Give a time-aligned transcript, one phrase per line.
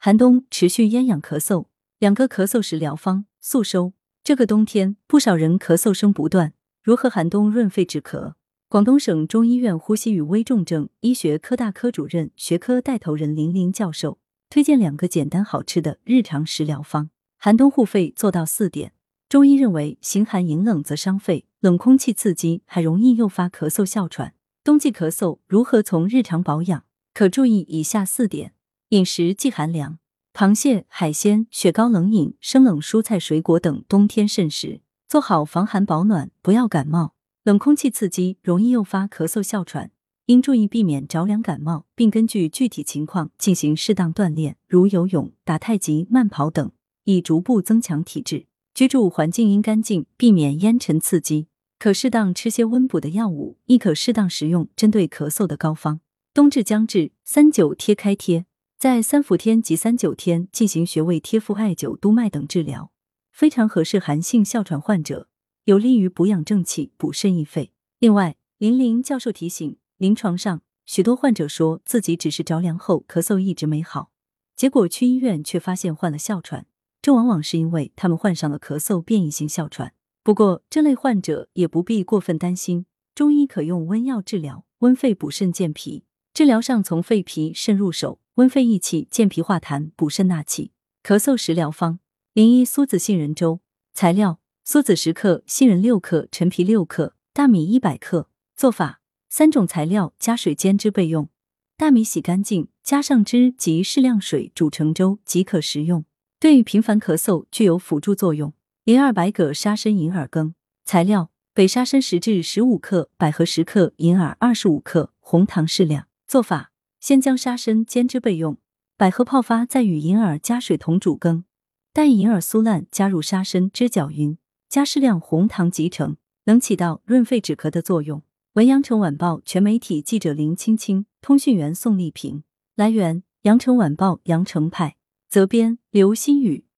[0.00, 1.66] 寒冬持续咽痒咳嗽，
[1.98, 3.94] 两个咳嗽时疗方速收。
[4.22, 6.52] 这个冬天，不少人咳嗽声不断，
[6.84, 8.34] 如何寒冬润肺止咳？
[8.68, 18.92] 广东省中医院呼吸与危重症医学科大科主任、学科带头人林林教授推荐两个简单好吃的日常食疗方，寒冬护肺做到四点。
[19.28, 24.34] 中医认为，形寒饮冷则伤肺，冷空气刺激还容易诱发咳嗽哮喘。
[24.62, 26.84] 冬季咳嗽如何从日常保养？
[27.12, 28.52] 可注意以下四点。
[28.90, 29.98] 饮食忌寒凉，
[30.32, 37.12] 螃蟹、海鲜、雪糕、冷饮、生冷蔬菜、水果等冬天慎食，做好防寒保暖，不要感冒。
[37.44, 39.90] 冷空气刺激容易诱发咳嗽哮喘，
[40.24, 46.72] 应注意避免着凉感冒，并根据具体情况进行适当锻炼，如游泳、打太极、慢跑等，
[47.04, 48.46] 以逐步增强体质。
[48.72, 51.48] 居住环境应干净，避免烟尘刺激。
[51.78, 56.00] 可适当吃些温补的药物，亦可适当食用针对咳嗽的膏方。
[56.32, 58.46] 冬至将至，三九贴开贴。
[58.78, 62.92] 在三伏天及三九天进行穴位贴敷、艾灸、督脉等治疗，
[63.32, 65.28] 非常合适寒性哮喘患者，
[65.64, 67.72] 有利于补养正气、补肾益肺。
[67.98, 74.12] 另外，林林教授提醒，临床上许多患者说自己只是着凉后咳嗽一直没好，
[74.54, 76.64] 结果去医院却发现患了哮喘，
[77.02, 79.92] 这往往是因为他们患上了咳嗽变异性哮喘。
[80.22, 86.04] 不过，这类患者也不必过分担心，中医可用温药治疗，温肺补肾健脾。
[86.32, 88.20] 治疗上从肺脾肾入手。
[88.38, 90.70] 温肺益气、健脾化痰、补肾纳气。
[91.02, 91.98] 咳嗽食疗方：
[92.34, 93.58] 零一苏子杏仁粥。
[93.92, 98.28] 材料：苏子十克，杏仁六克，陈皮六克，大米一百克。
[98.54, 101.28] 做法：三种材料加水煎汁备用。
[101.76, 106.04] 大米洗干净，加上汁及适量水煮成粥即可食用。
[106.38, 108.52] 对于频繁咳嗽具有辅助作用。
[108.84, 110.54] 银耳白葛沙参银耳羹。
[110.84, 116.06] 材料：北沙参十至十五克，百合十克，银耳二十五克，红糖适量。
[116.28, 116.70] 做法。
[117.00, 118.56] 先将沙参煎汁备用，
[118.96, 121.44] 百合泡发，再与银耳加水同煮羹，
[121.92, 124.36] 待银耳酥烂，加入沙参汁搅匀，
[124.68, 128.22] 加适量红糖即成，能起到润肺止咳的作用。
[128.54, 132.42] 文阳城晚报全媒体记者林青青，通讯员宋丽萍。
[132.74, 134.96] 来源：阳城晚报阳城派，
[135.28, 136.64] 责编：刘新宇。